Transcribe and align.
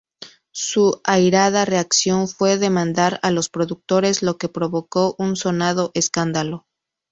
Su 0.49 0.99
airada 1.03 1.63
reacción 1.63 2.27
fue 2.27 2.57
demandar 2.57 3.19
a 3.21 3.29
los 3.29 3.49
productores, 3.49 4.23
lo 4.23 4.39
que 4.39 4.49
provocó 4.49 5.13
un 5.19 5.35
sonado 5.35 5.91
escándalo. 5.93 6.65